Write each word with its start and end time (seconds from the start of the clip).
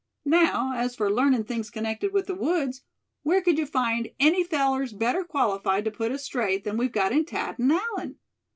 Now, 0.25 0.71
as 0.73 0.95
for 0.95 1.11
learning 1.11 1.43
things 1.43 1.69
connected 1.69 2.11
with 2.11 2.25
the 2.25 2.33
woods, 2.33 2.81
where 3.21 3.39
could 3.39 3.59
you 3.59 3.67
find 3.67 4.09
any 4.19 4.43
fellers 4.43 4.93
better 4.93 5.23
qualified 5.23 5.85
to 5.85 5.91
put 5.91 6.11
us 6.11 6.23
straight 6.25 6.63
than 6.63 6.75
we've 6.75 6.91
got 6.91 7.11
in 7.11 7.23
Thad 7.23 7.59
and 7.59 7.71
Allan? 7.71 8.15